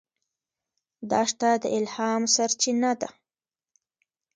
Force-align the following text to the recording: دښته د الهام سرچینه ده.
دښته 1.09 1.49
د 1.61 1.65
الهام 1.77 2.21
سرچینه 2.35 2.91
ده. 3.01 3.09